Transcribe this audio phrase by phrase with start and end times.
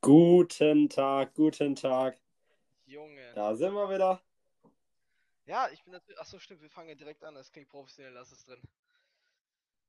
[0.00, 2.16] Guten Tag, guten Tag.
[2.86, 3.34] Junge.
[3.34, 4.22] Da sind wir wieder.
[5.44, 6.18] Ja, ich bin natürlich.
[6.18, 7.34] Achso, stimmt, wir fangen ja direkt an.
[7.34, 8.58] Das klingt professionell, lass es drin.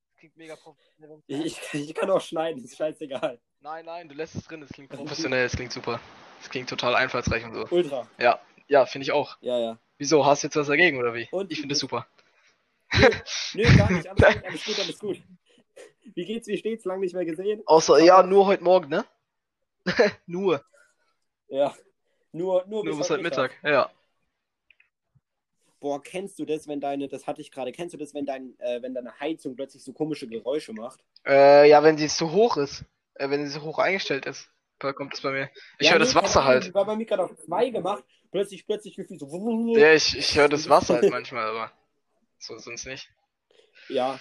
[0.09, 1.21] Das klingt mega professionell.
[1.27, 3.39] Ich, ich, kann auch schneiden, ist scheißegal.
[3.61, 4.61] Nein, nein, du lässt es drin.
[4.63, 6.01] Es klingt professionell, es klingt super.
[6.41, 7.65] Es klingt total einfallsreich und so.
[7.69, 8.09] Ultra.
[8.19, 9.37] Ja, ja, finde ich auch.
[9.39, 9.79] Ja, ja.
[9.97, 10.25] Wieso?
[10.25, 11.29] Hast du jetzt was dagegen oder wie?
[11.31, 12.07] Und- ich finde es super.
[13.53, 14.05] Nö, gar nicht.
[14.05, 15.21] Alles gut, alles gut, alles gut.
[16.15, 16.85] Wie geht's, wie steht's?
[16.85, 17.61] Lang nicht mehr gesehen?
[17.65, 19.05] Außer, ja, nur heute Morgen, ne?
[20.25, 20.63] nur.
[21.47, 21.73] Ja.
[22.31, 23.51] Nur, nur, Nur bis heute heute Mittag.
[23.63, 23.91] Ja.
[25.79, 28.57] Boah, kennst du das, wenn deine, das hatte ich gerade, kennst du das, wenn dein,
[28.59, 31.03] äh, wenn deine Heizung plötzlich so komische Geräusche macht?
[31.25, 32.85] Äh, ja, wenn sie zu hoch ist.
[33.15, 34.49] Äh, wenn sie so hoch eingestellt ist.
[34.79, 35.49] Da kommt es bei mir.
[35.79, 36.65] Ich Ja, höre nee, das Wasser halt.
[36.65, 38.03] Die war bei mir gerade auf zwei gemacht.
[38.31, 39.75] Plötzlich, plötzlich gefühlt so.
[39.75, 41.71] Ja, ich, ich höre das Wasser halt manchmal, aber
[42.39, 43.09] so sonst nicht.
[43.89, 44.19] Ja,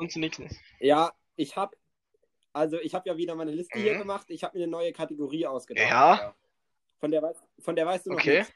[0.00, 0.40] Sonst nichts.
[0.80, 1.76] ja, ich hab,
[2.52, 3.98] also ich habe ja wieder meine Liste hier Mhm.
[3.98, 4.26] gemacht.
[4.30, 5.88] Ich habe mir eine neue Kategorie ausgedacht.
[5.88, 6.34] Ja?
[6.98, 8.38] Von der, weiß- von der weißt du noch Okay.
[8.40, 8.52] nichts.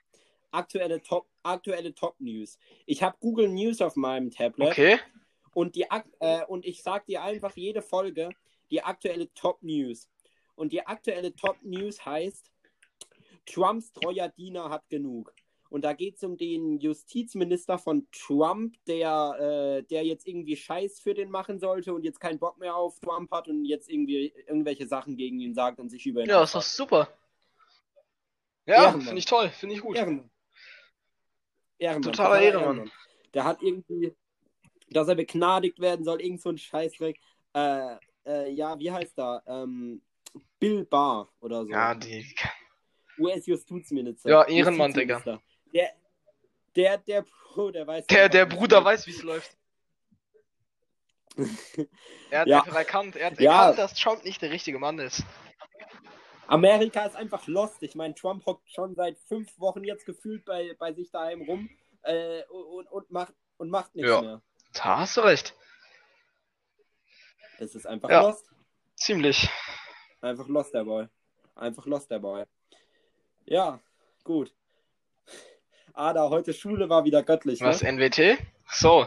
[0.51, 2.59] Aktuelle Top, aktuelle Top News.
[2.87, 4.99] Ich habe Google News auf meinem Tablet Okay.
[5.55, 5.87] und die
[6.21, 8.29] äh, und ich sag dir einfach jede Folge
[8.71, 10.09] die aktuelle Top News.
[10.55, 12.51] Und die aktuelle Top News heißt
[13.47, 15.35] Trumps treuer Diener hat genug.
[15.75, 21.01] Und da geht es um den Justizminister von Trump, der, äh, der jetzt irgendwie Scheiß
[21.01, 24.33] für den machen sollte und jetzt keinen Bock mehr auf Trump hat und jetzt irgendwie
[24.47, 26.77] irgendwelche Sachen gegen ihn sagt und sich über ihn Ja, ist doch aufregt.
[26.77, 27.09] super.
[28.67, 29.97] Ja, finde ich toll, finde ich gut.
[29.97, 30.31] Ehrenmann.
[31.79, 32.03] Ehrenmann.
[32.13, 32.93] Totaler Ehrenmann.
[33.35, 34.15] Der hat irgendwie,
[34.91, 37.19] dass er begnadigt werden soll, irgend so ein Scheißdreck.
[37.53, 39.43] Äh, äh, ja, wie heißt er?
[39.49, 40.03] Ähm,
[40.61, 41.73] Bill Barr oder so.
[41.73, 42.33] Ja, die.
[43.19, 44.31] US-Justizminister.
[44.31, 45.43] Ja, Ehrenmann, Justizminister.
[45.75, 45.93] Der,
[46.77, 48.07] der, der Bro, der weiß.
[48.07, 49.57] Der, der es Bruder weiß, wie es läuft.
[52.31, 52.61] Er hat Ja.
[52.63, 53.53] einfach erkannt, er hat Ja.
[53.53, 55.23] erkannt, dass Trump nicht der richtige Mann ist.
[56.47, 57.83] Amerika ist einfach lost.
[57.83, 61.71] Ich meine, Trump hockt schon seit fünf Wochen jetzt gefühlt bei, bei sich daheim rum
[62.03, 64.21] äh, und, und, macht, und macht nichts Ja.
[64.21, 64.43] mehr.
[64.73, 65.55] Da hast du recht.
[67.59, 68.23] Das ist einfach Ja.
[68.23, 68.51] lost.
[68.97, 69.49] Ziemlich.
[70.21, 71.07] Einfach lost, der Boy.
[71.55, 72.45] Einfach lost, der Boy.
[73.47, 73.81] Ja,
[74.25, 74.53] gut.
[75.95, 77.61] Ada, heute Schule war wieder göttlich.
[77.61, 77.93] Was, Ne?
[77.93, 78.39] NWT?
[78.71, 79.07] So.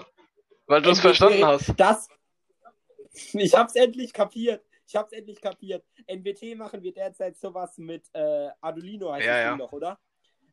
[0.67, 1.73] Weil du es verstanden hast.
[1.77, 2.09] Das.
[3.33, 4.63] Ich hab's endlich kapiert.
[4.85, 5.83] Ich hab's endlich kapiert.
[6.07, 9.49] NWT machen wir derzeit sowas mit äh, Arduino, heißt Ja, das ja.
[9.49, 9.99] Ding doch, oder?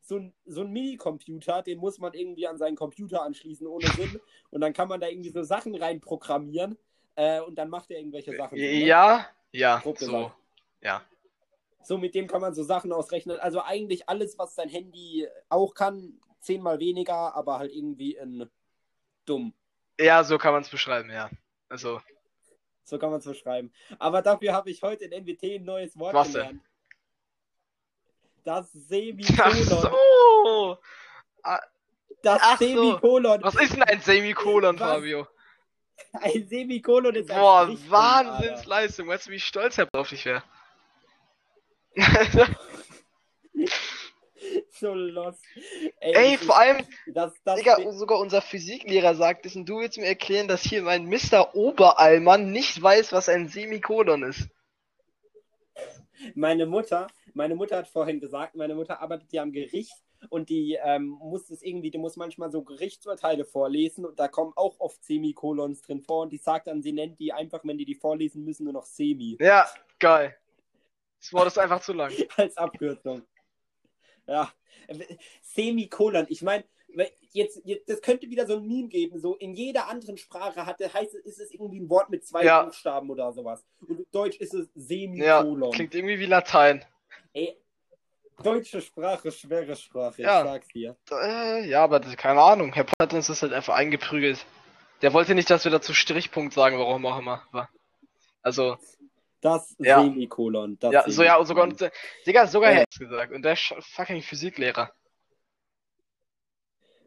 [0.01, 4.19] So ein, so ein Mini-Computer, den muss man irgendwie an seinen Computer anschließen, ohne Sinn.
[4.49, 6.75] Und dann kann man da irgendwie so Sachen reinprogrammieren.
[7.15, 8.57] Äh, und dann macht er irgendwelche Sachen.
[8.57, 10.05] Ja, ja, Grob so.
[10.07, 10.35] gesagt.
[10.81, 11.01] Ja.
[11.85, 13.39] So, mit dem kann man so Sachen ausrechnen.
[13.39, 18.49] Also eigentlich alles, was dein Handy auch kann, zehnmal weniger, aber halt irgendwie in
[19.25, 19.53] dumm.
[19.99, 21.29] Ja, so kann man es beschreiben, ja.
[21.69, 22.01] Also,
[22.83, 23.71] So kann man es beschreiben.
[23.99, 26.33] Aber dafür habe ich heute in NWT ein neues Wort Was denn?
[26.33, 26.61] gelernt.
[28.43, 29.63] Das ach Semikolon.
[29.63, 30.77] so.
[32.21, 32.65] Das ach so.
[32.65, 33.43] Semikolon.
[33.43, 34.89] Was ist denn ein Semikolon, Was?
[34.89, 35.27] Fabio?
[36.13, 39.07] Ein Semikolon ist ein Boah, Wahnsinnsleistung.
[39.07, 40.43] Weißt du, wie stolz er auf dich wäre?
[44.69, 45.41] So lost.
[45.99, 49.67] Ey, Ey, das ist- vor allem, Das, das, Digga, sogar unser Physiklehrer sagt es und
[49.67, 51.55] du willst mir erklären, dass hier mein Mr.
[51.55, 54.49] Oberallmann nicht weiß, was ein Semikolon ist.
[56.35, 59.93] Meine Mutter, meine Mutter hat vorhin gesagt, meine Mutter arbeitet ja am Gericht
[60.29, 64.53] und die ähm, muss es irgendwie, die muss manchmal so Gerichtsurteile vorlesen und da kommen
[64.55, 67.85] auch oft Semikolons drin vor und die sagt dann, sie nennt die einfach, wenn die
[67.85, 69.67] die vorlesen müssen, nur noch Semi Ja,
[69.99, 70.35] geil.
[71.25, 72.11] Das Wort ist einfach zu lang.
[72.37, 73.23] als Abkürzung.
[74.27, 74.51] Ja,
[75.41, 76.63] Semikolon, ich meine,
[77.31, 80.91] jetzt, jetzt, das könnte wieder so ein Meme geben, so in jeder anderen Sprache hatte,
[80.93, 82.63] heißt es, ist es irgendwie ein Wort mit zwei Ja.
[82.63, 83.63] Buchstaben oder sowas.
[83.81, 85.71] Und in Deutsch ist es Ja, Semikolon.
[85.71, 86.83] klingt irgendwie wie Latein.
[87.33, 87.57] Ey,
[88.41, 90.39] deutsche Sprache, schwere Sprache, Ja.
[90.41, 90.95] ich sag's dir.
[91.11, 92.73] Äh, ja, aber keine Ahnung.
[92.73, 94.45] Herr hat uns das halt einfach eingeprügelt.
[95.01, 97.43] Der wollte nicht, dass wir dazu Strichpunkt sagen, warum auch immer.
[98.41, 98.77] Also,
[99.45, 100.01] Das Ja.
[100.01, 100.77] Semikolon.
[100.79, 101.91] Das ja, so ja, und sogar, Semikolon.
[102.25, 102.79] Digga, sogar Ja.
[102.81, 103.31] Hat's gesagt.
[103.31, 104.91] Und der fucking Physiklehrer.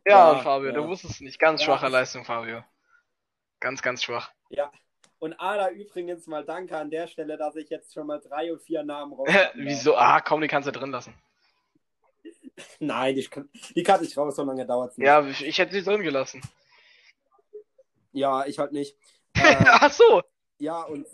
[0.06, 0.75] Ja, Ja, Fabio, ja.
[0.75, 1.38] du wusstest es nicht.
[1.38, 2.62] Ganz schwache Leistung, Fabio.
[3.61, 4.31] Ganz, ganz schwach.
[4.50, 4.70] Ja.
[5.19, 8.62] Und Ada, übrigens mal danke an der Stelle, dass ich jetzt schon mal drei und
[8.62, 9.29] vier Namen raus.
[9.55, 9.96] Wieso?
[9.96, 11.12] Ah, komm, die kannst du drin lassen.
[12.79, 15.06] Nein, die, kann- die kann ich raus, so lange dauert's nicht.
[15.06, 16.40] Ja, ich, ich hätte sie drin gelassen.
[18.12, 18.96] Ja, ich halt nicht.
[19.35, 20.23] Äh, Ach so.
[20.58, 21.06] ja, und.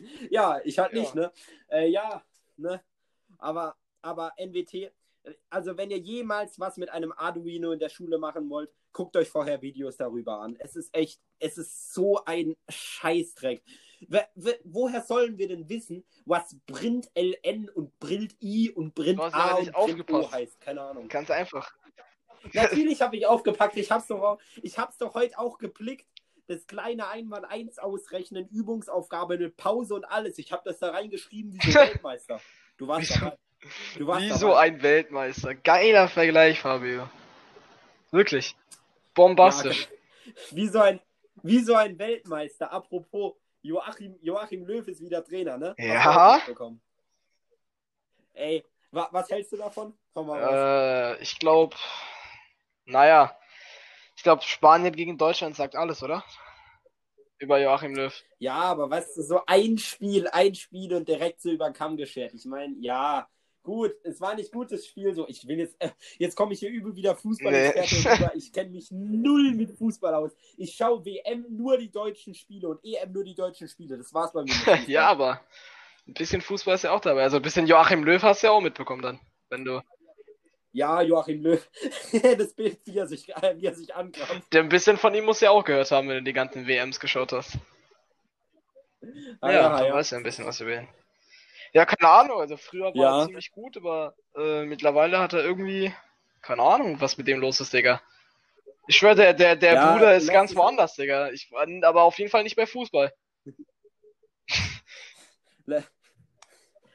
[0.30, 1.00] Ja, ich halt Ja.
[1.00, 1.32] nicht, ne?
[1.68, 2.22] Äh, ja,
[2.56, 2.82] ne?
[3.38, 4.92] Aber, aber NWT,
[5.50, 9.28] also wenn ihr jemals was mit einem Arduino in der Schule machen wollt, guckt euch
[9.28, 10.56] vorher Videos darüber an.
[10.58, 13.62] Es ist echt, es ist so ein Scheißdreck.
[14.34, 19.54] we- woher sollen wir denn wissen, was Brint LN und Brilt I und hast A
[19.56, 20.32] und O aufgepasst.
[20.32, 20.60] heißt?
[20.60, 21.06] Keine Ahnung.
[21.08, 21.70] Ganz einfach.
[22.54, 23.76] Natürlich habe ich aufgepackt.
[23.76, 26.06] Ich hab's doch, auch- ich hab's doch heute auch geblickt.
[26.50, 30.36] Das kleine Einmal-Eins ausrechnen, Übungsaufgabe mit Pause und alles.
[30.36, 32.40] Ich habe das da reingeschrieben wie so Weltmeister.
[32.76, 33.38] Du warst dabei.
[33.96, 34.60] Du warst Wie so dabei.
[34.62, 35.54] ein Weltmeister.
[35.54, 37.08] Geiler Vergleich, Fabio.
[38.10, 38.56] Wirklich.
[39.14, 39.88] Bombastisch.
[40.50, 40.98] Wie so ein,
[41.44, 42.72] wie so ein Weltmeister.
[42.72, 45.76] Apropos, Joachim, Joachim Löw ist wieder Trainer, ne?
[45.78, 46.40] Ja.
[48.34, 49.96] Ey, wa, was hältst du davon?
[50.14, 51.16] Komm mal raus.
[51.16, 51.76] Äh, ich glaube,
[52.86, 53.38] naja,
[54.20, 56.22] ich glaube, Spanien gegen Deutschland sagt alles, oder?
[57.38, 58.12] Über Joachim Löw.
[58.38, 62.34] Ja, aber weißt du, so ein Spiel, ein Spiel und direkt so über Kamm geschert.
[62.34, 63.26] Ich meine, ja,
[63.62, 65.14] gut, es war nicht gutes Spiel.
[65.14, 65.88] So, ich will jetzt, äh,
[66.18, 67.50] jetzt komme ich hier übel wieder Fußball.
[67.50, 68.28] Nee.
[68.34, 70.32] Ich kenne mich null mit Fußball aus.
[70.58, 73.96] Ich schaue WM nur die deutschen Spiele und EM nur die deutschen Spiele.
[73.96, 74.52] Das war's bei mir.
[74.86, 75.40] ja, aber
[76.06, 77.22] ein bisschen Fußball ist ja auch dabei.
[77.22, 79.18] Also ein bisschen Joachim Löw hast du ja auch mitbekommen dann,
[79.48, 79.80] wenn du.
[80.72, 81.68] Ja, Joachim Löw.
[82.38, 83.88] das Bild, wie er sich, äh, wie er sich.
[84.52, 86.66] Der ein bisschen von ihm musst du ja auch gehört haben, wenn du die ganzen
[86.66, 87.58] WMs geschaut hast.
[89.40, 89.94] Ah, ja, ja, ja.
[89.94, 90.88] weißt du ja ein bisschen was über ihn.
[91.72, 93.20] Ja, keine Ahnung, also früher war Ja.
[93.20, 95.92] er ziemlich gut, aber äh, mittlerweile hat er irgendwie,
[96.42, 98.02] keine Ahnung, was mit dem los ist, Digga.
[98.86, 101.30] Ich schwöre, der, der, der Ja, Bruder ist ganz woanders, Digga.
[101.30, 101.50] Ich,
[101.82, 103.12] aber auf jeden Fall nicht bei Fußball.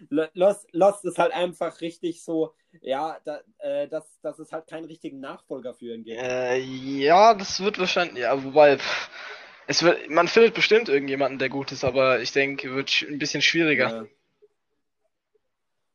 [0.10, 4.68] Lo- Lost, Lost ist halt einfach richtig so, ja, da, äh, dass, dass es halt
[4.68, 6.20] keinen richtigen Nachfolger für ihn gibt.
[6.22, 9.10] Äh, ja, das wird wahrscheinlich, ja, wobei, pff,
[9.68, 13.42] es wird, man findet bestimmt irgendjemanden, der gut ist, aber ich denke, wird ein bisschen
[13.42, 14.08] schwieriger.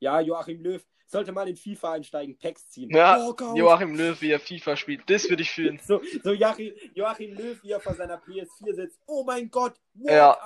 [0.01, 0.19] Ja.
[0.19, 2.91] ja, Joachim Löw sollte mal in FIFA einsteigen, Packs ziehen.
[2.91, 3.57] Ja, Walkout.
[3.57, 5.81] Joachim Löw, wie er FIFA spielt, das würde ich fühlen.
[5.87, 9.01] So, so Joachim, Joachim Löw, wie er vor seiner PS4 sitzt.
[9.07, 10.37] Oh mein Gott, Ja.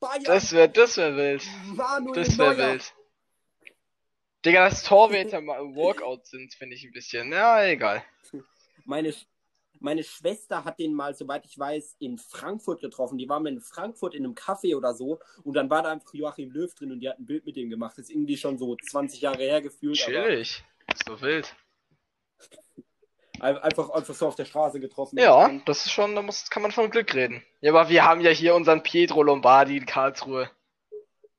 [0.00, 1.46] Bayern, Das wäre, das wäre wild.
[1.74, 2.94] Manuel Das wäre wild.
[4.44, 7.32] Digga, dass Torwärter mal Walkout sind, finde ich ein bisschen.
[7.32, 8.04] Ja, egal.
[8.84, 9.26] Meine, Sch-
[9.80, 13.18] meine Schwester hat den mal, soweit ich weiß, in Frankfurt getroffen.
[13.18, 16.50] Die waren in Frankfurt in einem Café oder so und dann war da einfach Joachim
[16.52, 17.98] Löw drin und die hat ein Bild mit ihm gemacht.
[17.98, 20.00] Das ist irgendwie schon so 20 Jahre her gefühlt.
[20.02, 20.64] aber Chillig.
[20.92, 21.54] Ist doch wild.
[23.40, 25.18] Ein- Einfach, einfach so auf der Straße getroffen.
[25.18, 27.44] Ja, das ist schon, da muss, kann man von Glück reden.
[27.60, 30.50] Ja, aber wir haben ja hier unseren Pietro Lombardi in Karlsruhe.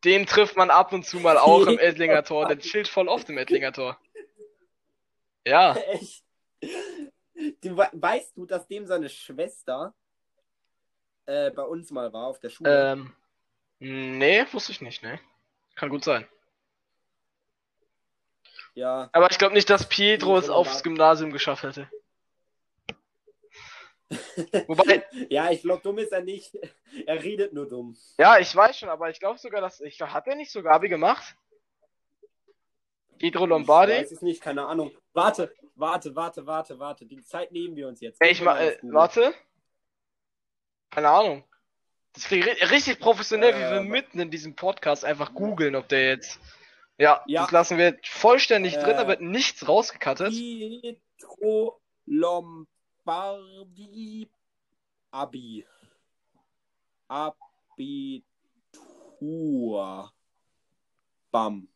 [0.06, 2.48] Den trifft man ab und zu mal auch im Ettlinger Tor.
[2.48, 3.98] Der chillt voll oft im Ettlinger Tor.
[5.46, 5.76] Ja.
[5.92, 6.24] Echt?
[6.62, 9.94] Du, we- weißt du, dass dem seine Schwester
[11.26, 12.92] äh, bei uns mal war auf der Schule?
[12.94, 13.14] Ähm.
[13.80, 15.20] Nee, wusste ich nicht, ne?
[15.76, 16.28] Kann gut sein.
[18.80, 19.10] Ja.
[19.12, 20.84] Aber ich glaube nicht, dass Pietro es aufs.
[20.84, 21.90] Gymnasium geschafft hätte.
[24.68, 26.58] Wobei, Ja, ich glaube, dumm ist er nicht.
[27.06, 27.96] Er redet nur dumm.
[28.18, 29.80] ja, ich weiß schon, aber ich glaube sogar, dass.
[29.82, 31.36] Ich glaub, hat er nicht sogar Abi gemacht?
[33.20, 33.94] Pietro Ich Lombardi?
[33.94, 34.92] weiß es nicht, keine Ahnung.
[35.14, 37.06] Warte, warte, warte, warte, warte.
[37.06, 38.20] Die Zeit nehmen wir uns jetzt.
[38.24, 39.34] Ich mal, äh, warte.
[40.90, 41.44] Keine Ahnung.
[42.14, 45.76] Das klingt ri- richtig professionell, wie Äh, wir wa- mitten in diesem Podcast einfach googeln,
[45.76, 46.40] ob der jetzt.
[47.00, 47.44] Ja, Ja.
[47.44, 50.32] das lassen wir vollständig drin, Äh, da wird nichts rausgekattet.
[50.32, 52.68] Pietro Lombardi
[55.12, 55.66] Abi.
[59.20, 60.12] Abitur.
[61.32, 61.68] Bam.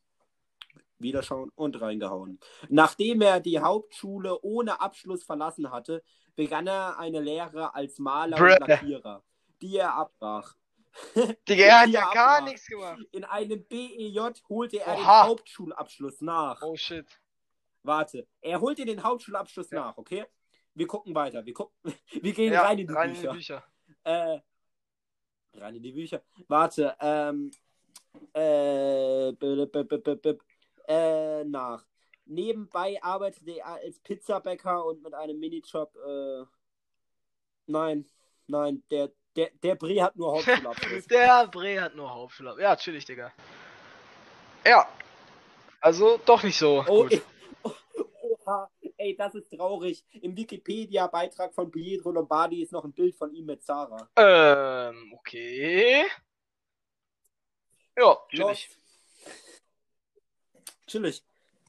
[0.99, 2.39] Wieder schauen und reingehauen.
[2.69, 6.03] Nachdem er die Hauptschule ohne Abschluss verlassen hatte,
[6.35, 8.53] begann er eine Lehre als Maler Bruh.
[8.53, 9.23] und Lackierer,
[9.61, 10.55] die er abbrach.
[11.49, 13.01] Digga, er hat ja gar nichts gemacht.
[13.11, 15.27] In einem BEJ holte er den Oha.
[15.27, 16.61] Hauptschulabschluss nach.
[16.61, 17.07] Oh shit.
[17.83, 19.79] Warte, er holt dir den Hauptschulabschluss Ja.
[19.81, 20.25] nach, okay?
[20.75, 21.45] Wir gucken weiter.
[21.45, 21.75] Wir, gucken,
[22.21, 23.23] wir gehen Ja, rein in die rein Bücher.
[23.23, 23.63] in die Bücher.
[24.03, 24.39] Äh,
[25.55, 26.21] rein in die Bücher.
[26.47, 27.51] Warte, ähm,
[28.33, 30.37] äh, b- b- b- b- b-
[30.87, 31.85] äh, nach.
[32.25, 36.43] Nebenbei arbeitete er als Pizzabäcker und mit einem Minijob, äh,
[37.67, 38.05] nein,
[38.47, 41.07] nein, der, der, der Bre hat nur Hauptschulabschluss.
[41.07, 42.55] Der Bre hat nur Hauptschule.
[42.59, 43.31] Ja, chillig, Digga.
[44.65, 44.87] Ja.
[45.81, 47.11] Also doch nicht so Oh, gut.
[47.13, 47.21] ey,
[47.63, 47.71] oh,
[48.21, 50.05] oha, ey, das ist traurig.
[50.21, 54.07] Im Wikipedia-Beitrag von Pietro Lombardi ist noch ein Bild von ihm mit Sarah.
[54.15, 56.05] Ähm, okay.
[57.97, 58.69] Ja, chillig.
[58.69, 58.79] Lost.
[60.87, 61.23] Chillig.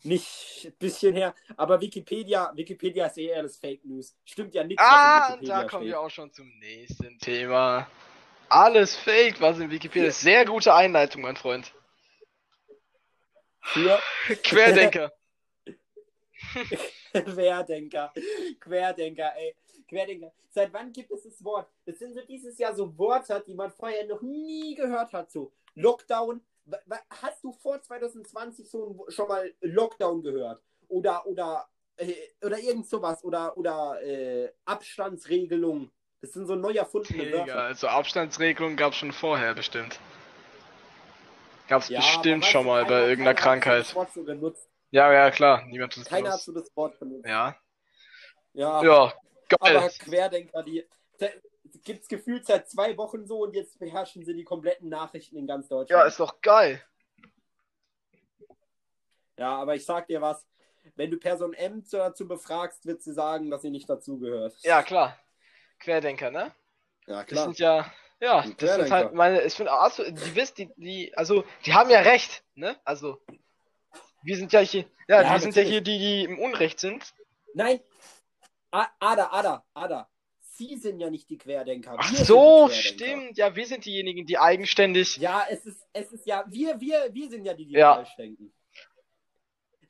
[0.05, 4.15] Nicht ein bisschen her, aber Wikipedia, Wikipedia ist eher alles Fake News.
[4.25, 5.93] Stimmt ja nichts, Ah, da kommen steht.
[5.93, 7.89] wir auch schon zum nächsten Thema.
[8.51, 10.21] Alles fake, was in Wikipedia ist.
[10.21, 11.73] Sehr gute Einleitung, mein Freund.
[13.63, 13.99] Für
[14.43, 15.11] Querdenker.
[17.13, 18.13] Querdenker.
[18.61, 19.57] Querdenker, ey.
[19.89, 20.33] Querdenker.
[20.51, 21.69] Seit wann gibt es das Wort?
[21.87, 25.31] Das sind so dieses Jahr so Worte, die man vorher noch nie gehört hat.
[25.31, 26.41] So Lockdown.
[27.11, 30.63] Hast du vor 2020 so schon mal Lockdown gehört?
[30.89, 33.23] Oder, oder, äh, oder irgend sowas?
[33.25, 35.91] Oder, oder äh, Abstandsregelung?
[36.21, 37.63] Das sind so neu erfundene Digga, Wörter.
[37.65, 39.99] also Abstandsregelungen gab's schon vorher bestimmt.
[41.69, 43.87] Gab's Ja, aber bestimmt schon mal bei irgendeiner Krankheit.
[43.87, 44.07] So.
[44.91, 45.65] Ja, ja, klar.
[45.67, 47.27] Niemand hat es Keiner hat so das Wort benutzt.
[47.27, 47.57] Ja.
[48.55, 49.13] Ja, Ja,
[49.49, 49.77] geil.
[49.77, 50.87] aber Querdenker, die
[51.83, 55.47] gibt es gefühlt seit zwei Wochen so und jetzt beherrschen sie die kompletten Nachrichten in
[55.47, 55.91] ganz Deutschland.
[56.03, 56.83] Ja, ist doch geil.
[59.37, 60.47] Ja, aber ich sag dir was,
[60.97, 64.55] wenn du Person M dazu befragst, wird sie sagen, dass sie nicht dazugehört.
[64.63, 65.19] Ja, klar.
[65.81, 66.55] Querdenker, ne?
[67.07, 67.91] ja Das sind ja,
[68.21, 68.95] ja, das sind Querdenker.
[68.95, 72.77] halt meine, ich finde, also, die wisst, die, die, also, die haben ja recht, ne?
[72.85, 73.21] Also,
[74.23, 77.13] wir sind ja hier, ja, Ja, wir sind ja hier die, die im Unrecht sind.
[77.55, 77.81] Nein,
[78.71, 80.09] A Ada, Ada, Ada.
[80.57, 81.97] Sie sind ja nicht die Querdenker.
[81.99, 82.75] Ach wir so, Querdenker.
[82.75, 83.39] stimmt.
[83.39, 85.17] Ja, wir sind diejenigen, die eigenständig.
[85.17, 87.95] Ja, es ist, es ist ja, wir, wir, wir sind ja die, die Ja.
[87.97, 88.53] falsch denken.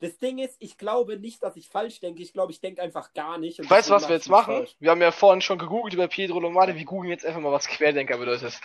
[0.01, 2.21] Das Ding ist, ich glaube nicht, dass ich falsch denke.
[2.21, 3.57] Ich glaube, ich denke einfach gar nicht.
[3.69, 4.55] Weißt du, was wir jetzt machen?
[4.55, 4.75] falsch.
[4.79, 6.75] Wir haben ja vorhin schon gegoogelt über Pietro Lombardi.
[6.75, 8.59] Wir googeln jetzt einfach mal, was Querdenker bedeutet.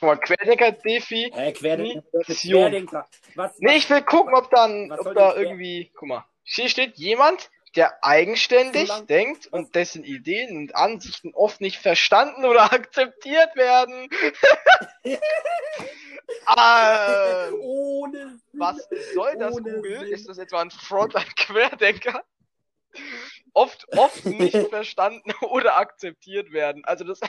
[0.00, 1.30] Guck mal, Querdenker, Defi.
[1.34, 2.02] Hä, Querdenker.
[2.24, 3.08] Querdenker.
[3.34, 7.50] Was, Nee, ich will gucken, ob dann, ob da irgendwie, guck mal, hier steht jemand,
[7.72, 13.54] der eigenständig So lang- denkt und dessen Ideen und Ansichten oft nicht verstanden oder akzeptiert
[13.56, 14.08] werden.
[16.46, 19.98] ah, ohne was soll das, Ohne Google?
[20.00, 20.12] Sinn.
[20.12, 22.24] Ist das etwa ein Front an Querdenker?
[23.52, 26.84] Oft, oft nicht verstanden oder akzeptiert werden.
[26.84, 27.20] Also das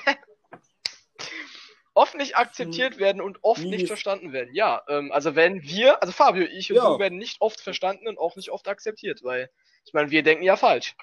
[1.93, 4.53] oft nicht akzeptiert werden und oft nicht verstanden werden.
[4.53, 6.93] Ja, ähm, also wenn wir, also Fabio, ich und Ja.
[6.93, 9.49] du werden nicht oft verstanden und auch nicht oft akzeptiert, weil
[9.89, 10.95] ich meine, wir denken ja falsch.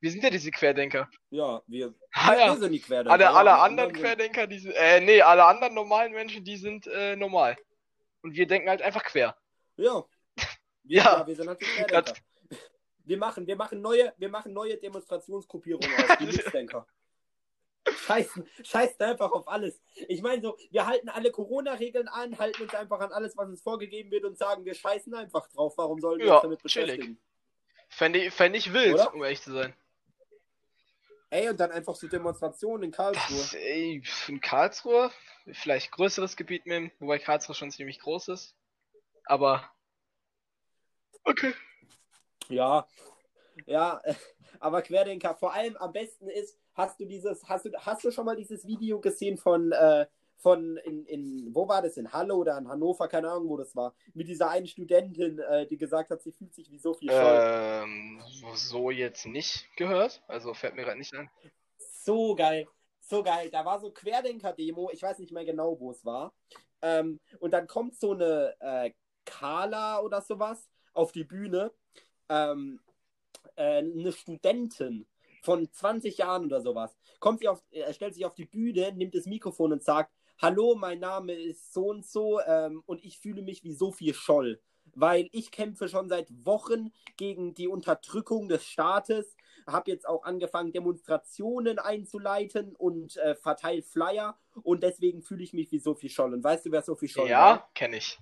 [0.00, 1.08] Wir sind ja diese Querdenker.
[1.30, 2.52] Ja, wir, Ah, wir, ja.
[2.54, 3.12] wir sind die Querdenker.
[3.12, 6.56] Alle, ja, alle wir anderen Querdenker, die sind, äh, nee, alle anderen normalen Menschen, die
[6.56, 7.56] sind äh, normal.
[8.22, 9.36] Und wir denken halt einfach quer.
[9.76, 10.04] Ja.
[10.88, 11.02] Ja.
[11.18, 12.14] ja, wir sind halt die Querdenker.
[13.04, 16.86] Wir machen, wir machen neue, wir machen neue Demonstrationsgruppierungen auf, die Linksdenker.
[18.06, 19.80] Scheißen, scheißt einfach auf alles.
[20.08, 23.62] Ich meine so, wir halten alle Corona-Regeln an, halten uns einfach an alles, was uns
[23.62, 25.74] vorgegeben wird und sagen, wir scheißen einfach drauf.
[25.76, 27.16] Warum sollen wir Ja, uns damit chillig.
[27.88, 29.14] Fände ich, fänd ich wild, Oder?
[29.14, 29.74] um ehrlich zu sein.
[31.30, 33.36] Ey, und dann einfach so Demonstrationen in Karlsruhe.
[33.36, 35.10] Das, ey, in Karlsruhe,
[35.52, 38.54] vielleicht größeres Gebiet nehmen, wobei Karlsruhe schon ziemlich groß ist.
[39.24, 39.70] Aber.
[41.24, 41.52] Okay.
[42.48, 42.86] Ja,
[43.66, 44.00] ja,
[44.60, 48.24] aber Querdenker, vor allem am besten ist, hast du dieses, hast du, hast du schon
[48.24, 52.58] mal dieses Video gesehen von, äh, von in, in, wo war das, in Halle oder
[52.58, 56.22] in Hannover, keine Ahnung, wo das war, mit dieser einen Studentin, äh, die gesagt hat,
[56.22, 57.82] sie fühlt sich wie Sophie Scholl.
[57.84, 58.22] Ähm,
[58.54, 60.22] so jetzt nicht gehört.
[60.28, 61.30] Also fällt mir gerade nicht ein.
[61.78, 62.68] So geil,
[63.00, 63.50] so geil.
[63.50, 66.34] Da war so Querdenker-Demo, ich weiß nicht mehr genau, wo es war.
[66.82, 68.92] Ähm, und dann kommt so eine äh,
[69.24, 71.72] Carla oder sowas auf die Bühne.
[72.28, 72.80] Ähm,
[73.56, 75.06] äh, eine Studentin
[75.42, 76.96] von 20 Jahren oder sowas.
[77.20, 80.74] Kommt sie auf, äh, stellt sich auf die Bühne, nimmt das Mikrofon und sagt: Hallo,
[80.74, 84.60] mein Name ist so und so ähm, und ich fühle mich wie Sophie Scholl.
[84.94, 90.72] Weil ich kämpfe schon seit Wochen gegen die Unterdrückung des Staates habe jetzt auch angefangen,
[90.72, 96.34] Demonstrationen einzuleiten und äh, verteile Flyer und deswegen fühle ich mich wie Sophie Scholl.
[96.34, 97.70] Und weißt du, wer Sophie Scholl ja, war?
[97.74, 98.18] kenne ich.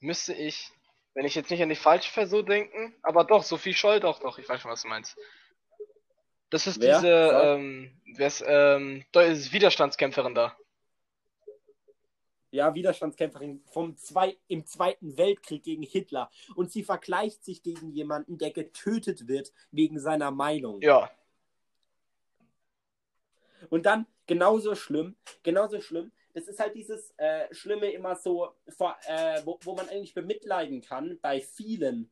[0.00, 0.70] Müsste ich,
[1.14, 4.38] wenn ich jetzt nicht an die falsche Person denken, aber doch, Sophie Scholl, doch, doch,
[4.38, 5.16] ich weiß schon, was du meinst.
[6.50, 6.96] Das ist Wer?
[6.96, 7.44] diese, Sag.
[7.44, 10.56] ähm, wer ist, ähm, da ist Widerstandskämpferin da.
[12.50, 16.30] Ja, Widerstandskämpferin vom zwei, im Zweiten Weltkrieg gegen Hitler.
[16.54, 20.80] Und sie vergleicht sich gegen jemanden, der getötet wird wegen seiner Meinung.
[20.80, 21.10] Ja,
[23.70, 26.12] Und dann genauso schlimm, genauso schlimm.
[26.34, 31.18] Das ist halt dieses äh, Schlimme immer so, äh, wo, wo man eigentlich bemitleiden kann
[31.20, 32.10] bei vielen,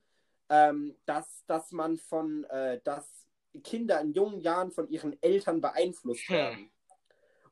[0.48, 3.08] ähm, dass, dass man von, äh, dass
[3.62, 6.34] Kinder in jungen Jahren von ihren Eltern beeinflusst Hm.
[6.36, 6.70] werden.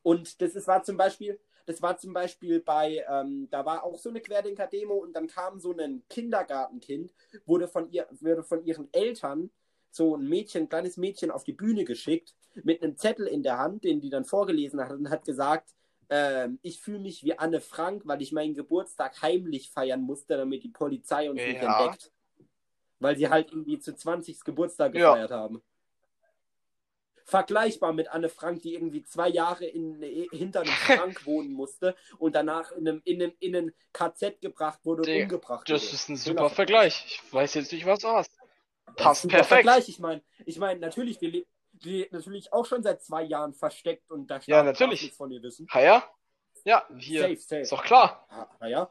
[0.03, 3.97] Und das ist, war zum Beispiel, das war zum Beispiel bei, ähm, da war auch
[3.97, 7.13] so eine Querdenker-Demo und dann kam so ein Kindergartenkind,
[7.45, 9.49] wurde von, ihr, wurde von ihren Eltern
[9.91, 13.57] so ein Mädchen, ein kleines Mädchen auf die Bühne geschickt mit einem Zettel in der
[13.57, 15.73] Hand, den die dann vorgelesen hat und hat gesagt,
[16.09, 20.63] ähm, ich fühle mich wie Anne Frank, weil ich meinen Geburtstag heimlich feiern musste, damit
[20.63, 21.79] die Polizei uns nicht Ja.
[21.79, 22.11] entdeckt.
[22.99, 24.45] Weil sie halt irgendwie zu 20.
[24.45, 25.11] Geburtstag Ja.
[25.11, 25.61] gefeiert haben.
[27.25, 30.01] Vergleichbar mit Anne Frank, die irgendwie zwei Jahre in,
[30.31, 34.79] hinter einem Schrank wohnen musste und danach in einem, in einem, in ein KZ gebracht
[34.83, 35.95] wurde und umgebracht das wurde.
[35.95, 37.03] ist ein super Vergleich.
[37.07, 38.31] Ich weiß jetzt nicht, was du hast.
[38.85, 39.47] Das Passt perfekt.
[39.47, 39.89] Vergleich.
[39.89, 44.09] Ich meine, ich meine, natürlich, wir, le die natürlich auch schon seit zwei Jahren versteckt
[44.09, 45.01] und da Ja, natürlich.
[45.01, 45.67] nichts von ihr wissen.
[45.73, 46.09] Ha, ja?
[46.63, 47.21] Ja, hier.
[47.23, 47.61] Safe, safe.
[47.61, 48.25] Ist doch klar.
[48.59, 48.89] Ah, ja.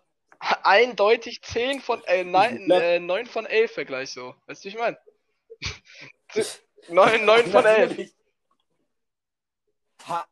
[0.62, 2.78] Eindeutig 10 von, äh, nein, Ja.
[2.80, 4.34] äh, 9 von 11 Vergleich so.
[4.46, 4.98] Weißt du, wie ich meine?
[6.88, 8.12] 9, 9 von 11.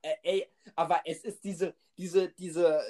[0.03, 2.81] Äh, ey, aber es ist diese, diese, diese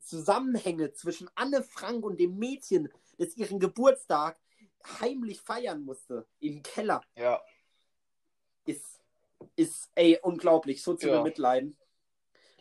[0.00, 4.40] Zusammenhänge zwischen Anne Frank und dem Mädchen, das ihren Geburtstag
[5.00, 7.40] heimlich feiern musste im Keller, Ja.
[8.64, 9.00] ist,
[9.56, 11.18] ist ey, unglaublich, so zu Ja.
[11.18, 11.76] bemitleiden.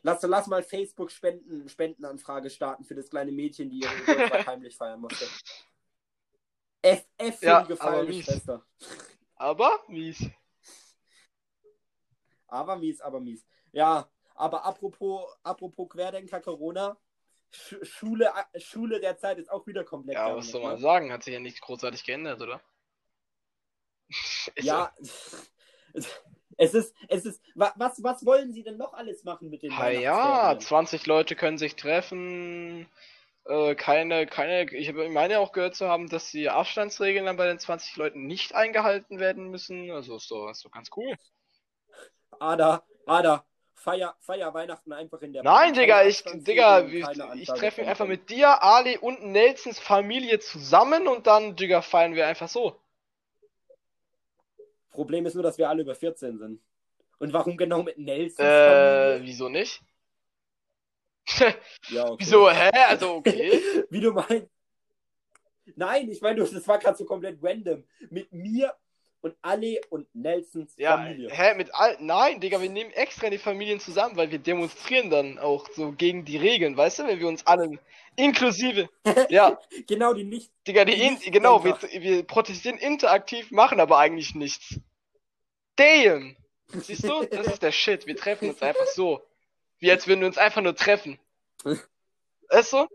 [0.01, 4.75] Lass, lass mal Facebook Spenden, Spendenanfrage starten für das kleine Mädchen, die ihren Geburtstag heimlich
[4.77, 5.29] feiern musste.
[6.81, 8.13] F, F für Ja, gefallene.
[8.13, 8.65] Schwester.
[9.35, 10.17] Aber mies.
[12.47, 13.45] Aber mies, aber mies.
[13.71, 16.97] Ja, aber apropos, apropos Querdenker Corona,
[17.51, 20.69] Sch Schule, Schule der Zeit ist auch wieder komplett Ja, was soll ne?
[20.69, 21.11] man sagen?
[21.11, 22.61] Hat sich ja nichts großartig geändert, oder?
[24.59, 24.91] Ja,
[26.57, 29.71] es ist, es ist, wa- was, was wollen sie denn noch alles machen mit den
[29.71, 30.59] Ha, ja, Weihnachtsferien?
[30.59, 32.87] 20 Leute können sich treffen.
[33.45, 37.37] Äh, keine, keine, ich habe- ich meine auch gehört zu haben, dass die Abstandsregeln dann
[37.37, 39.91] bei den 20 Leuten nicht eingehalten werden müssen.
[39.91, 41.15] Also ist doch, ist doch ganz cool.
[42.39, 43.45] Ada, Ada,
[43.79, 47.05] feier, feier Weihnachten einfach in der Nein, Digga, ich, Digga, ich,
[47.35, 52.15] ich treffe mich einfach mit dir, Ali und Nelsons Familie zusammen und dann, Digga, feiern
[52.15, 52.79] wir einfach so.
[54.91, 56.61] Problem ist nur, dass wir alle über 14 sind.
[57.19, 58.45] Und warum genau mit Nelson?
[58.45, 59.81] Äh, wieso nicht?
[61.89, 62.15] ja, okay.
[62.19, 62.69] Wieso, hä?
[62.87, 63.61] Also, okay.
[63.89, 64.49] Wie du meinst.
[65.75, 67.83] Nein, ich meine, das war gerade so komplett random.
[68.09, 68.73] Mit mir
[69.21, 71.29] und Ali und Nelsons Ja, Familie.
[71.29, 71.97] hä, mit all.
[71.99, 76.25] Nein, Digga, wir nehmen extra die Familien zusammen, weil wir demonstrieren dann auch so gegen
[76.25, 77.79] die Regeln, weißt du, wenn wir uns alle
[78.15, 78.89] inklusive.
[79.29, 80.51] Ja, Genau, die nicht.
[80.67, 84.79] Digga, die Die in, genau, wir, wir protestieren interaktiv, machen aber eigentlich nichts.
[85.75, 86.35] Damn!
[86.67, 87.25] Siehst du?
[87.25, 88.05] Das ist der Shit.
[88.05, 89.21] Wir treffen uns einfach so.
[89.79, 91.17] Wie als würden wir uns einfach nur treffen.
[92.49, 92.87] Weißt du?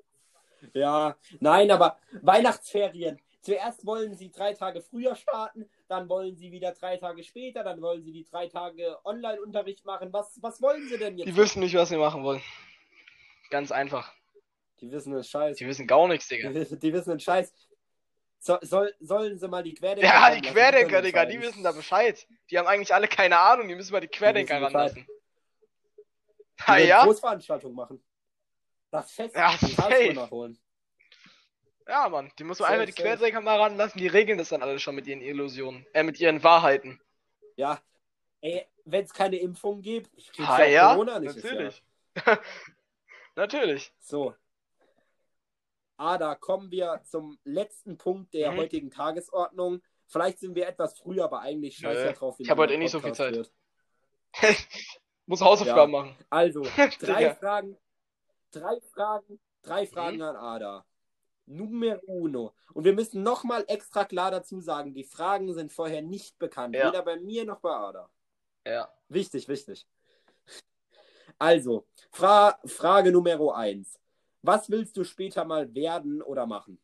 [0.74, 3.20] Ja, nein, aber Weihnachtsferien.
[3.40, 7.80] Zuerst wollen sie drei Tage früher starten, dann wollen sie wieder drei Tage später, dann
[7.80, 10.12] wollen sie die drei Tage Online-Unterricht machen.
[10.12, 11.26] Was, was wollen sie denn jetzt?
[11.28, 12.42] Die wissen nicht, was wir machen wollen.
[13.50, 14.12] Ganz einfach.
[14.80, 15.56] Die wissen den Scheiß.
[15.56, 16.48] Die wissen gar nichts, Digga.
[16.48, 17.52] Die, wissen- die wissen den Scheiß.
[18.40, 20.42] So, soll, sollen sie mal die Querdenker Ja, die?
[20.42, 21.42] Querdenker, Digga, die entscheiden.
[21.42, 22.26] wissen da Bescheid.
[22.50, 24.74] Die haben eigentlich alle keine Ahnung, die müssen mal die Querdenker Bescheid.
[24.74, 25.06] ranlassen.
[26.58, 27.04] Die Ha, wollen ja?
[27.04, 28.04] Großveranstaltung machen.
[28.90, 30.12] Das Fest Ja, safe.
[30.14, 30.58] nachholen.
[31.86, 32.92] Ja, Mann, die muss man einfach die.
[32.92, 35.86] Querdenker mal ranlassen, die regeln das dann alle schon mit ihren Illusionen.
[35.92, 37.00] Äh, mit ihren Wahrheiten.
[37.56, 37.78] Ja,
[38.40, 40.92] ey, wenn es keine Impfung gibt, gibt's Ha, ja?
[40.94, 41.36] Corona nicht.
[41.36, 41.82] Natürlich.
[43.36, 43.92] Natürlich.
[44.00, 44.34] So.
[45.96, 48.56] Ah, da kommen wir zum letzten Punkt der Mhm.
[48.56, 49.82] heutigen Tagesordnung.
[50.06, 52.04] Vielleicht sind wir etwas früher, aber eigentlich scheiß Nö.
[52.06, 52.36] ja drauf.
[52.38, 53.50] Ich hab lang heute eh nicht so viel Zeit.
[55.26, 56.16] Muss Hausaufgaben machen.
[56.30, 56.62] Also,
[57.00, 57.34] drei.
[57.34, 57.76] Fragen,
[58.50, 60.22] drei Fragen, drei Fragen Mhm.
[60.22, 60.84] an Ada.
[61.46, 62.54] Numero uno.
[62.72, 66.74] Und wir müssen nochmal extra klar dazu sagen, die Fragen sind vorher nicht bekannt.
[66.74, 66.88] Ja.
[66.88, 68.08] Weder bei mir noch bei Ada.
[68.66, 68.88] Ja.
[69.08, 69.86] Wichtig, wichtig.
[71.38, 73.98] Also, Fra Frage Numero eins.
[74.42, 76.78] Was willst du später mal werden oder machen?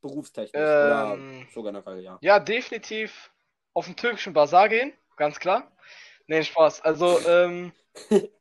[0.00, 2.18] Berufstechnisch oder Ähm, so generell, ja.
[2.22, 3.32] Ja, definitiv
[3.74, 5.70] auf den türkischen Bazar gehen, ganz klar.
[6.26, 6.82] Nee, Spaß.
[6.82, 7.72] Also, ähm,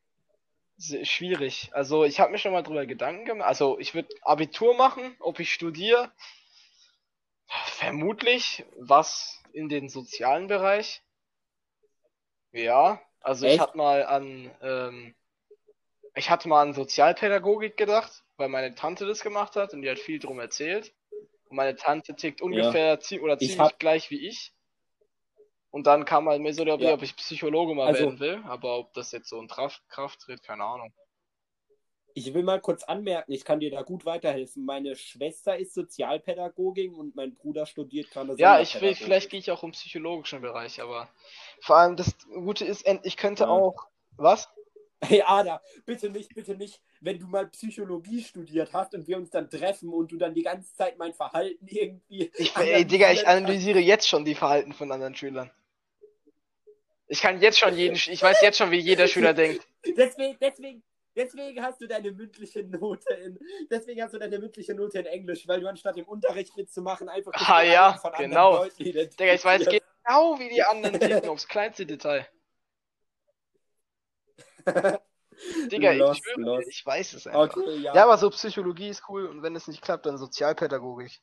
[0.80, 1.70] schwierig.
[1.74, 3.48] Also, ich habe mir schon mal drüber Gedanken gemacht.
[3.48, 6.12] Also, ich würde Abitur machen, ob ich studiere.
[7.48, 11.02] Vermutlich was in den sozialen Bereich.
[12.52, 13.62] Ja, also ich Echt?
[13.62, 15.16] hatte mal an, ähm,
[16.16, 20.00] ich hatte mal an Sozialpädagogik gedacht, weil meine Tante das gemacht hat und die hat
[20.00, 20.94] viel drum erzählt.
[21.50, 24.54] Und meine Tante tickt ungefähr zie oder Ich ziemlich hab- gleich wie ich.
[25.72, 26.94] Und dann kam halt mir so der Ja.
[26.94, 30.20] ob ich Psychologe mal Also- werden will, aber ob das jetzt so in Kraft, Kraft
[30.22, 30.94] tritt, keine Ahnung.
[32.16, 34.66] Ich will mal kurz anmerken, ich kann dir da gut weiterhelfen.
[34.66, 39.52] Meine Schwester ist Sozialpädagogin und mein Bruder studiert gerade Ja, ich will, vielleicht gehe ich
[39.52, 41.08] auch im psychologischen Bereich, aber
[41.62, 43.50] vor allem das Gute ist, ich könnte Ja.
[43.50, 43.76] auch,
[44.18, 44.50] was?
[45.02, 49.30] Hey Ada, bitte nicht, bitte nicht, wenn du mal Psychologie studiert hast und wir uns
[49.30, 52.30] dann treffen und du dann die ganze Zeit mein Verhalten irgendwie.
[52.36, 55.50] Ich, ey, Digga, ich analysiere jetzt schon die Verhalten von anderen Schülern.
[57.08, 59.66] Ich kann jetzt schon jeden, ich weiß jetzt schon, wie jeder Schüler denkt.
[59.98, 60.84] Deswegen, deswegen,
[61.16, 63.40] deswegen hast du deine mündliche Note in,
[63.72, 67.32] deswegen hast du deine mündliche Note in Englisch, weil du anstatt im Unterricht mitzumachen einfach
[67.36, 68.58] Ah, ja, von genau.
[68.58, 68.84] Leuten.
[68.84, 72.28] Digga, ich weiß genau, wie die anderen ticken, aufs kleinste Detail.
[75.72, 76.68] Digga, ich Lost, schwöre, lost.
[76.70, 77.56] ich weiß es einfach.
[77.56, 77.96] Okay, ja.
[77.96, 81.22] Ja, aber so Psychologie ist cool und wenn es nicht klappt, dann Sozialpädagogik.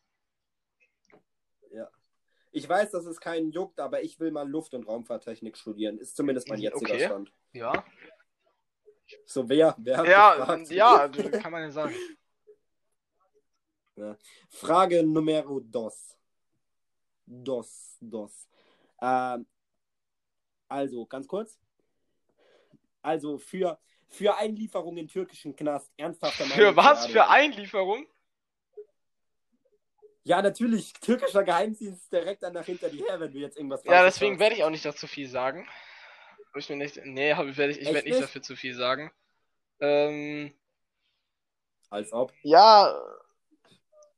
[2.56, 5.98] Ich weiß, dass es keinen juckt, aber ich will mal Luft- und Raumfahrttechnik studieren.
[5.98, 7.04] Ist zumindest mein jetziger Okay.
[7.04, 7.30] Stand.
[7.52, 7.84] Ja.
[9.26, 9.74] So, wer?
[9.76, 11.08] Wer hat Ja, ja,
[11.42, 11.94] kann man ja sagen.
[14.48, 16.16] Frage numero dos.
[17.26, 18.48] Dos, dos.
[19.02, 19.46] Ähm,
[20.66, 21.58] also, ganz kurz.
[23.06, 27.06] Also, für, für Einlieferung in türkischen Knast, ernsthafter Für Meinung was?
[27.06, 27.28] Für.
[27.28, 28.04] Einlieferung?
[30.24, 30.92] Ja, natürlich.
[30.94, 34.56] Türkischer Geheimdienst direkt dann nach hinter dir her, wenn du jetzt irgendwas Ja, deswegen werde
[34.56, 35.68] ich auch nicht dazu viel sagen.
[36.58, 38.24] Ich mir nicht, nee, hab, ich werde ich, ich Echt werd nicht nicht?
[38.24, 39.12] dafür zu viel sagen.
[39.78, 40.52] Ähm,
[41.90, 42.32] Als ob.
[42.42, 42.92] ja,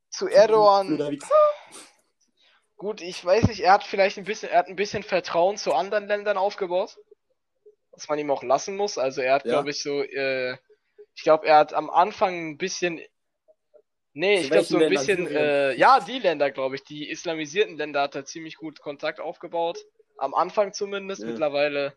[0.08, 1.18] zu Erdogan.
[2.76, 5.74] Gut, ich weiß nicht, er hat vielleicht ein bisschen, er hat ein bisschen Vertrauen zu
[5.74, 6.96] anderen Ländern aufgebaut.
[7.98, 8.96] Was man ihm auch lassen muss.
[8.96, 9.54] Also er hat, Ja.
[9.54, 10.52] glaube ich, so, äh,
[11.16, 13.00] ich glaube, er hat am Anfang ein bisschen.
[14.12, 15.32] Nee, Zu ich glaube so ein bisschen, Ländern?
[15.32, 15.50] Syrien?
[15.50, 19.78] äh, ja, die Länder, glaube ich, die islamisierten Länder hat er ziemlich gut Kontakt aufgebaut.
[20.16, 21.28] Am Anfang zumindest, Ja.
[21.28, 21.96] mittlerweile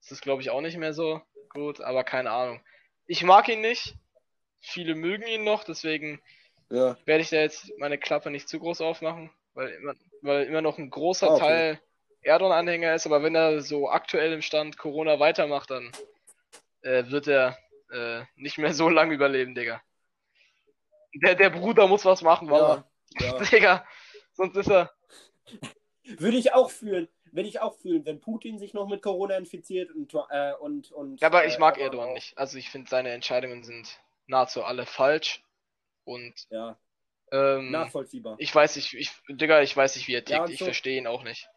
[0.00, 2.60] ist es, glaube ich, auch nicht mehr so gut, aber keine Ahnung.
[3.06, 3.94] Ich mag ihn nicht.
[4.60, 6.20] Viele mögen ihn noch, deswegen
[6.70, 6.96] Ja.
[7.04, 10.78] werde ich da jetzt meine Klappe nicht zu groß aufmachen, weil immer, weil immer noch
[10.78, 11.40] ein großer Ah, okay.
[11.40, 11.80] Teil
[12.22, 15.90] Erdogan-Anhänger ist, aber wenn er so aktuell im Stand Corona weitermacht, dann
[16.82, 17.56] äh, wird er
[17.90, 19.82] äh, nicht mehr so lange überleben, Digga.
[21.14, 22.84] Der, der Bruder muss was machen, Mama.
[23.18, 23.26] Ja.
[23.38, 23.38] ja.
[23.50, 23.86] Digga,
[24.34, 24.92] sonst ist er.
[26.04, 27.08] Würde ich auch fühlen.
[27.32, 31.20] Würde ich auch fühlen, wenn Putin sich noch mit Corona infiziert und äh, und und.
[31.20, 32.14] Ja, aber ich äh, mag Erdogan auch.
[32.14, 32.36] nicht.
[32.36, 35.42] Also ich finde seine Entscheidungen sind nahezu alle falsch.
[36.04, 36.76] Und Ja,
[37.30, 38.34] ähm, nachvollziehbar.
[38.38, 40.30] ich weiß nicht, ich, Digga, ich weiß nicht, wie er tickt.
[40.30, 41.48] Ja, und ich so- verstehe ihn auch nicht.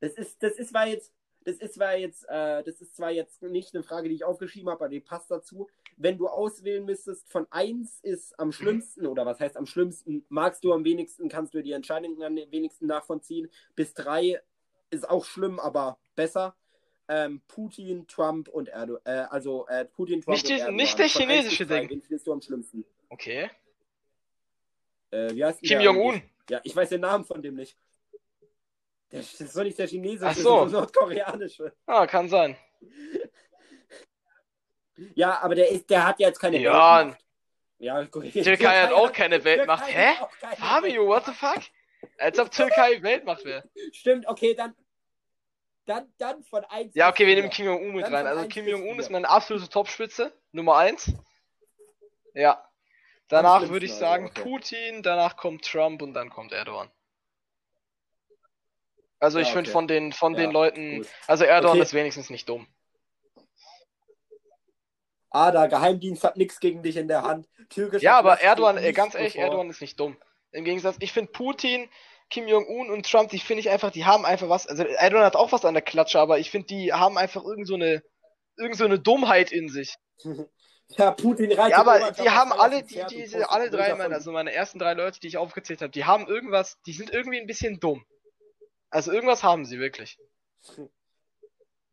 [0.00, 1.12] Das ist, das ist zwar jetzt,
[1.44, 4.68] das ist zwar jetzt, äh, das ist zwar jetzt nicht eine Frage, die ich aufgeschrieben
[4.68, 5.68] habe, aber die passt dazu.
[5.96, 10.64] Wenn du auswählen müsstest, von 1 ist am schlimmsten, oder was heißt am schlimmsten, magst
[10.64, 14.40] du am wenigsten, kannst du die Entscheidungen am wenigsten nachvollziehen, bis 3
[14.90, 16.54] ist auch schlimm, aber besser.
[17.08, 19.02] Ähm, Putin, Trump und Erdogan.
[19.04, 20.74] Äh, also äh, Putin, Trump Nicht und Erdogan.
[20.76, 21.88] nicht der chinesische Ding.
[21.88, 22.84] Wen findest du am schlimmsten?
[23.08, 23.48] Okay.
[25.12, 26.20] Äh, wie heißt Kim Jong-un.
[26.50, 27.76] Ja, ich weiß den Namen von dem nicht.
[29.12, 30.64] Der, das doch nicht der chinesische, Ach das so.
[30.64, 31.72] ist der nordkoreanische.
[31.86, 32.56] Ah, kann sein.
[35.14, 37.04] Ja, aber der ist, der hat ja jetzt keine Ja.
[37.04, 37.20] Weltmacht.
[37.78, 38.04] Ja.
[38.06, 39.84] Türkei hat auch keine Weltmacht.
[39.84, 40.24] Türkei Hä?
[40.40, 41.62] keine Fabio, what the fuck?
[42.18, 43.68] Als ob Türkei Weltmacht wäre.
[43.92, 44.74] Stimmt, okay, dann,
[45.84, 47.50] dann, dann von 1 Ja, okay, wir nehmen.
[47.50, 48.26] Kim Jong-un mit Dann rein.
[48.26, 50.32] Also Kim Jong-un ist meine absolute Topspitze.
[50.52, 51.12] Nummer 1.
[52.32, 52.62] Ja.
[53.28, 54.42] Danach würde ich sagen okay.
[54.42, 56.90] Putin, danach kommt Trump und dann kommt Erdogan.
[59.18, 59.72] Also ich Ja, finde okay.
[59.72, 61.08] von den von den Ja, Leuten, gut.
[61.26, 61.82] also Erdogan Okay.
[61.82, 62.66] ist wenigstens nicht dumm.
[65.30, 67.46] Ah, der Geheimdienst hat nichts gegen dich in der Hand.
[67.68, 69.44] Türkischer Ja, aber Erdogan, äh, ganz ehrlich, bevor.
[69.46, 70.16] Erdogan ist nicht dumm.
[70.52, 71.88] Im Gegensatz, ich finde Putin,
[72.30, 75.36] Kim Jong-un und Trump, die finde ich einfach, die haben einfach was, also Erdogan hat
[75.36, 78.02] auch was an der Klatsche, aber ich finde, die haben einfach irgend so eine,
[78.56, 79.94] irgend so eine Dummheit in sich.
[80.90, 84.52] Ja, Putin reitet Ja, aber die haben alle, die, postet alle drei, meine, also meine
[84.52, 87.80] ersten drei Leute, die ich aufgezählt habe, die haben irgendwas, die sind irgendwie ein bisschen
[87.80, 88.06] dumm.
[88.90, 90.18] Also irgendwas haben sie wirklich.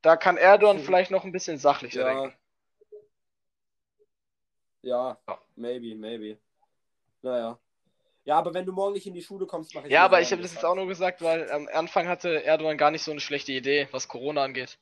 [0.02, 0.84] Da kann Erdogan Hm.
[0.84, 2.22] vielleicht noch ein bisschen sachlicher Ja.
[2.22, 2.38] denken.
[4.82, 5.40] Ja, Ja.
[5.56, 6.38] maybe, maybe.
[7.22, 7.58] Naja.
[8.26, 10.32] Ja, aber wenn du morgen nicht in die Schule kommst, mache ich Ja, aber ich
[10.32, 13.20] habe das jetzt auch nur gesagt, weil am Anfang hatte Erdogan gar nicht so eine
[13.20, 14.78] schlechte Idee, was Corona angeht.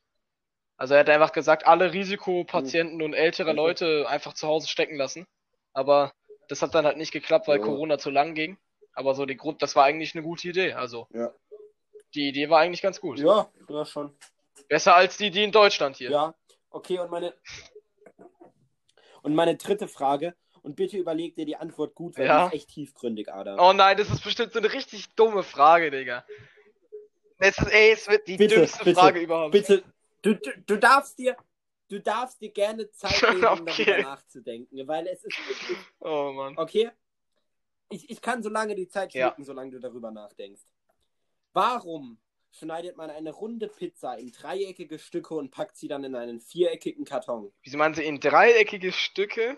[0.77, 3.57] Also er hat einfach gesagt, alle Risikopatienten und ältere Mhm.
[3.57, 5.25] Leute einfach zu Hause stecken lassen.
[5.73, 6.11] Aber
[6.49, 7.65] das hat dann halt nicht geklappt, weil Ja.
[7.65, 8.57] Corona zu lang ging.
[8.93, 10.73] Aber so die Grund, das war eigentlich eine gute Idee.
[10.73, 11.31] Also Ja.
[12.15, 13.19] Die Idee war eigentlich ganz gut.
[13.19, 14.15] Ja, ja, schon.
[14.67, 16.11] Besser als die, die in Deutschland hier.
[16.11, 16.35] Ja,
[16.69, 17.33] okay, und meine.
[19.23, 22.41] Und meine dritte Frage, und bitte überleg dir die Antwort gut, weil Ja.
[22.41, 23.59] die ist echt tiefgründig, Adam.
[23.59, 26.25] Oh nein, das ist bestimmt so eine richtig dumme Frage, Digga.
[27.37, 29.51] Es ist, ey, es wird die Bitte, dümmste bitte, Frage überhaupt.
[29.51, 29.83] Bitte,
[30.21, 31.35] du, du, du darfst dir.
[31.89, 33.85] Du darfst dir gerne Zeit nehmen, um Okay.
[33.85, 36.57] darüber nachzudenken, weil es ist wirklich, Oh Mann.
[36.57, 36.89] okay?
[37.89, 39.27] Ich, ich kann so lange die Zeit Ja.
[39.27, 40.61] schlucken, solange du darüber nachdenkst.
[41.53, 42.17] Warum
[42.51, 47.05] schneidet man eine runde Pizza in dreieckige Stücke und packt sie dann in einen viereckigen
[47.05, 47.51] Karton?
[47.63, 49.57] Wieso meinen Sie in dreieckige Stücke?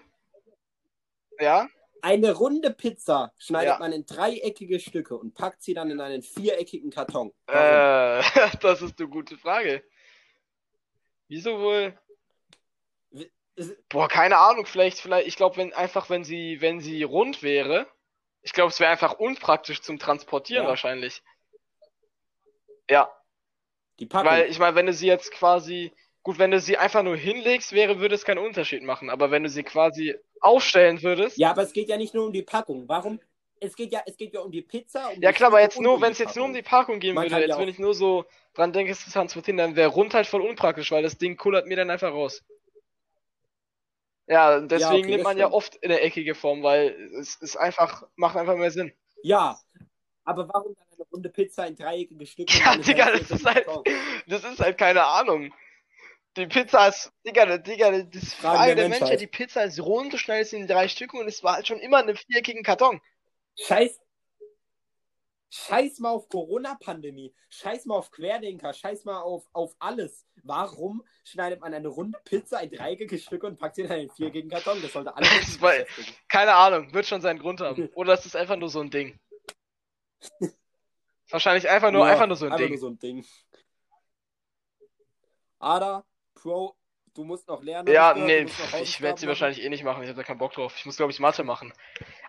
[1.40, 1.68] Ja?
[2.02, 3.80] Eine runde Pizza schneidet Ja.
[3.80, 7.34] man in dreieckige Stücke und packt sie dann in einen viereckigen Karton.
[7.48, 7.64] Warum?
[7.64, 8.24] Äh,
[8.62, 9.84] das ist eine gute Frage.
[11.28, 11.98] Wieso wohl?
[13.90, 17.88] Boah, keine Ahnung, vielleicht, vielleicht, ich glaube, wenn einfach, wenn sie, wenn sie rund wäre,
[18.42, 20.70] ich glaube, es wäre einfach unpraktisch zum Transportieren Ja.
[20.70, 21.22] wahrscheinlich.
[22.90, 23.10] Ja,
[24.00, 24.28] Die Packung.
[24.32, 25.92] weil ich meine, wenn du sie jetzt quasi,
[26.24, 29.10] gut, wenn du sie einfach nur hinlegst, wäre, würde es keinen Unterschied machen.
[29.10, 32.34] Aber wenn du sie quasi aufstellen würdest, Ja, aber es geht ja nicht nur um
[32.34, 32.88] die Packung.
[32.88, 33.20] Warum?
[33.60, 35.10] es geht ja, es geht ja um die Pizza.
[35.10, 37.16] Um Ja die klar, aber jetzt nur, wenn es jetzt nur um die Packung gehen
[37.16, 39.90] Man würde, jetzt ja wenn ich nur so dran denke, es zu transportieren, dann wäre
[39.90, 42.44] rund halt voll unpraktisch, weil das Ding kullert mir dann einfach raus.
[44.28, 45.56] Ja, deswegen okay, nimmt man ja stimmt.
[45.56, 48.94] oft in der eckige Form, weil es ist einfach, macht einfach mehr Sinn.
[49.22, 49.60] Ja,
[50.26, 52.58] aber warum dann eine runde Pizza in dreieckige Stücke?
[52.58, 53.66] Ja, Digga, das ist halt,
[54.28, 55.54] das ist halt keine Ahnung.
[56.36, 59.22] Die Pizza ist, Digga, Digga, das ist Fragen Frage der der Menschheit.
[59.22, 61.80] Die Pizza ist rund, du schneidest sie in drei Stücke und es war halt schon
[61.80, 63.00] immer in einem viereckigen Karton.
[63.60, 64.00] Scheiß.
[65.56, 67.32] Scheiß mal auf Corona-Pandemie.
[67.50, 68.74] Scheiß mal auf Querdenker.
[68.74, 70.26] Scheiß mal auf, auf alles.
[70.42, 74.10] Warum schneidet man eine runde Pizza in dreieckige Stücke und packt sie dann in einen
[74.10, 74.82] viereckigen Karton?
[74.82, 75.30] Das sollte alles.
[75.40, 75.74] Das war-
[76.28, 77.88] Keine Ahnung, wird schon seinen Grund haben.
[77.94, 79.20] Oder es ist einfach nur so ein Ding.
[81.30, 82.74] Wahrscheinlich einfach nur, Ja, einfach nur so ein einfach Ding.
[82.74, 83.26] Nur so ein Ding.
[85.60, 86.04] Ada,
[86.36, 86.76] Pro,
[87.14, 87.92] du musst noch lernen.
[87.94, 88.46] Ja, hab nee,
[88.82, 89.30] ich werde sie machen.
[89.30, 90.04] wahrscheinlich eh nicht machen.
[90.04, 90.74] Ich habe da keinen Bock drauf.
[90.78, 91.74] Ich muss, glaube ich, Mathe machen.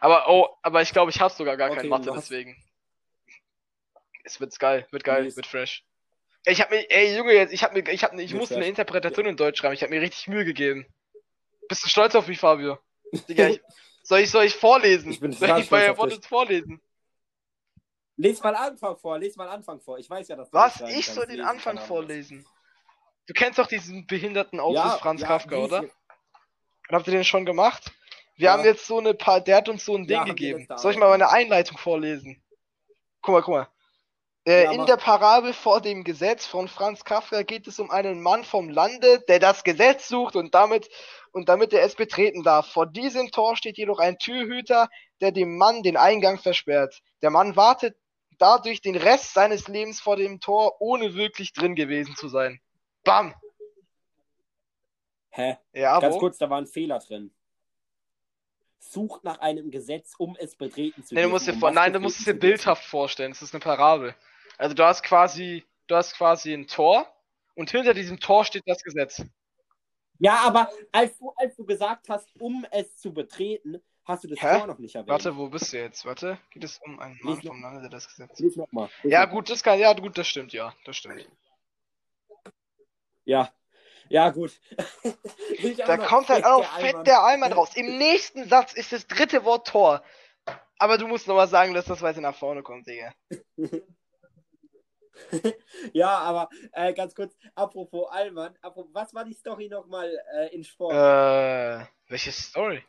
[0.01, 2.57] Aber, oh, aber ich glaube, ich habe sogar gar Okay, kein Mathe, deswegen.
[4.23, 5.37] Es wird geil, wird geil, Mies.
[5.37, 5.85] wird fresh.
[6.45, 8.67] Ey, Ich habe mir, ey Junge, jetzt, ich habe mir, ich habe, ich musste eine.
[8.67, 9.75] Interpretation in Deutsch schreiben.
[9.75, 10.87] Ich habe mir richtig Mühe gegeben.
[11.69, 12.79] Bist du stolz auf mich, Fabio?
[13.29, 13.61] Digga, ich,
[14.03, 15.11] soll ich, soll ich vorlesen?
[15.11, 16.81] Ich bin soll ich bei stolz auf Wort vorlesen?
[18.17, 19.99] Lies mal Anfang vor, lies mal Anfang vor.
[19.99, 20.79] Ich weiß ja, dass du Was?
[20.79, 22.47] das Ich soll den lesen, Anfang vorlesen?
[23.27, 25.83] Du kennst doch diesen behinderten Autor Ja, Franz ja, Kafka, oder?
[25.83, 25.97] jetzt.
[26.93, 27.91] Habt ihr den schon gemacht?
[28.37, 28.53] Wir Ja.
[28.53, 30.67] haben jetzt so eine paar, der hat uns so ein Ding gegeben.
[30.77, 32.43] Soll ich mal meine Einleitung vorlesen?
[33.23, 33.69] Guck mal, guck mal.
[34.47, 38.45] Äh, in der Parabel vor dem Gesetz von Franz Kafka geht es um einen Mann
[38.45, 40.91] vom Lande, der das Gesetz sucht und damit
[41.33, 42.71] und damit er es betreten darf.
[42.71, 44.89] Vor diesem Tor steht jedoch ein Türhüter,
[45.23, 47.01] der dem Mann den Eingang versperrt.
[47.23, 47.97] Der Mann wartet
[48.39, 52.61] dadurch den Rest seines Lebens vor dem Tor, ohne wirklich drin gewesen zu sein.
[53.05, 53.35] Bam!
[55.31, 55.59] Hä?
[55.73, 56.19] Ja, Ganz wo?
[56.21, 57.35] kurz, da war ein Fehler drin.
[58.79, 61.99] Sucht nach einem Gesetz, um es betreten zu Nee, du dir Um vor, nein, du
[61.99, 63.33] musst es dir bildhaft vorstellen.
[63.33, 64.15] Es ist eine Parabel.
[64.59, 67.07] Also du hast quasi, du hast quasi ein Tor
[67.55, 69.23] und hinter diesem Tor steht das Gesetz.
[70.21, 74.41] Ja, aber als du, als du gesagt hast, um es zu betreten, hast du das
[74.43, 74.59] Hä?
[74.59, 75.09] Tor noch nicht erwähnt.
[75.09, 76.05] Warte, wo bist du jetzt?
[76.05, 78.39] Warte, geht es um einen Mann noch- vom Lande, der das Gesetz.
[78.39, 78.89] Lies nochmal.
[79.03, 81.27] Ja, gut, das kann, ja, gut, das stimmt, ja, das stimmt.
[83.25, 83.53] Ja.
[84.09, 84.53] Ja, gut.
[85.79, 87.75] Da noch kommt halt auch der fett der Allmann raus.
[87.75, 90.03] Im nächsten Satz ist das dritte Wort Tor.
[90.79, 93.15] Aber du musst nochmal sagen, dass das weiter nach vorne kommt, Digga.
[95.93, 100.65] Ja, aber äh, ganz kurz, apropos Allmann, apropos, was war die Story nochmal äh, in
[100.65, 100.93] Sport?
[100.93, 102.83] Äh, welche Story?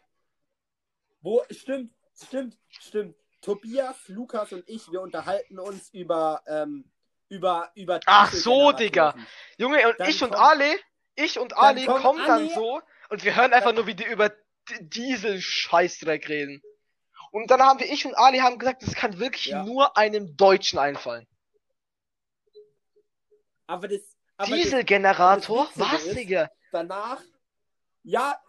[1.26, 3.16] Wo, stimmt, stimmt, stimmt.
[3.42, 6.86] Tobias, Lukas und ich, wir unterhalten uns über, ähm,
[7.30, 9.16] über, über Ach so, Digga.
[9.58, 10.80] Junge, und Dann ich und kommt- Ali,
[11.16, 14.32] ich und Ali kommt kommen dann so und wir hören einfach nur, wie die über
[14.82, 16.62] Diesel-Scheißdreck reden.
[17.32, 19.64] Und dann haben wir, ich und Ali haben gesagt, das kann wirklich Ja.
[19.64, 21.26] nur einem Deutschen einfallen.
[23.66, 24.02] Aber das,
[24.46, 25.72] Dieselgenerator?
[25.74, 26.52] Was, Digga?
[26.72, 27.20] danach,
[28.04, 28.40] ja,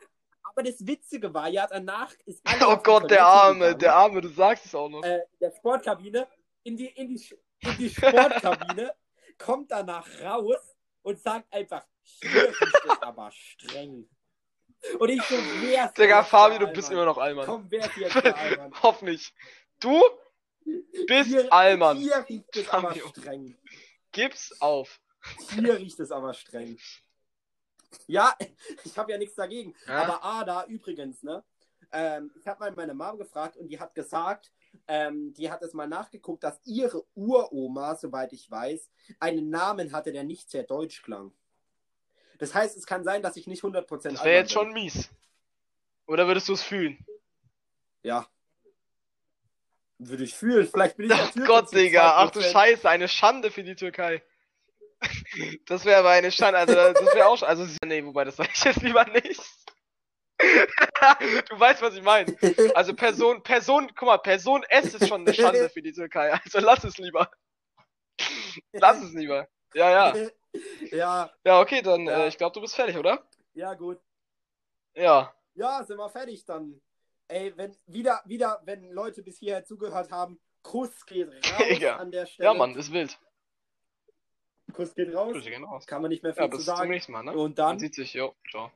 [0.57, 4.29] aber das Witzige war ja, danach ist Oh Gott, der Arme, gegangen, der Arme, du
[4.29, 5.03] sagst es auch noch.
[5.03, 6.27] äh, der Sportkabine,
[6.63, 7.23] in die, in die,
[7.61, 8.95] in die Sportkabine,
[9.39, 14.09] kommt danach raus und sagt einfach, hier riecht es aber streng.
[14.99, 17.45] Und ich so, wer ist Digga, Fabi, du bist immer noch Allmann.
[17.47, 18.73] Komm, wer ist jetzt der Allmann?
[18.83, 19.35] Hoffentlich.
[19.81, 20.03] Du
[21.07, 21.99] bist Hier, Allmann.
[21.99, 23.57] hier riecht es aber streng.
[24.13, 25.01] Gib's auf.
[25.51, 26.79] Hier riecht es aber streng.
[28.07, 28.35] Ja,
[28.85, 29.75] ich habe ja nichts dagegen.
[29.87, 30.03] Ja?
[30.03, 31.45] Aber Ada, übrigens, ne?
[31.93, 34.53] Ähm, ich habe mal meine Mom gefragt und die hat gesagt,
[34.89, 40.13] ähm, die hat es mal nachgeguckt, dass ihre Uroma, soweit ich weiß, einen Namen hatte,
[40.13, 41.33] der nicht sehr deutsch klang.
[42.39, 44.63] Das heißt, es kann sein, dass ich nicht 100% Das wäre jetzt bin.
[44.63, 45.11] schon mies.
[46.07, 46.99] Oder würdest du es fühlen?
[48.03, 48.29] Ja.
[49.99, 50.69] Würde ich fühlen.
[50.69, 52.17] Vielleicht bin ich Ach Gott, Digga.
[52.17, 52.53] Ach du 2%.
[52.53, 54.23] Scheiße, eine Schande für die Türkei.
[55.67, 56.59] Das wäre aber eine Schande.
[56.59, 57.43] Also, das wäre auch.
[57.43, 59.41] Also, nee, wobei, das sage ich jetzt lieber nicht.
[60.39, 62.35] du weißt, was ich meine.
[62.75, 66.33] Also, Person, Person, guck mal, Person S ist schon eine Schande für die Türkei.
[66.33, 67.31] Also, lass es lieber.
[68.73, 69.49] Lass es lieber.
[69.75, 70.29] Ja, ja.
[70.91, 72.25] ja, Ja, okay, dann, Ja.
[72.25, 73.27] Äh, ich glaube, du bist fertig, oder?
[73.55, 73.99] ja, gut.
[74.95, 75.35] Ja.
[75.55, 76.81] Ja, sind wir fertig dann.
[77.29, 81.97] Ey, wenn wieder, wieder, wenn Leute bis hierher zugehört haben, Kuss geht raus Digga.
[81.97, 82.49] an der Stelle.
[82.49, 83.19] Ja, Mann, ist wild.
[84.73, 85.33] Kuss geht raus.
[85.33, 85.87] Grüße gehen raus.
[85.87, 87.01] Kann man nicht mehr viel Ja, zu sagen.
[87.09, 87.33] Mal, ne?
[87.33, 88.35] Und Man dann, sieht sich, jo.
[88.51, 88.71] Ciao.